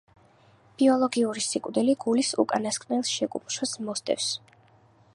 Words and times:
ბიოლოგიური 0.79 1.43
სიკვდილი 1.47 1.95
გულის 2.05 2.33
უკანასკნელ 2.45 3.07
შეკუმშვას 3.13 3.79
მოსდევს. 3.91 4.37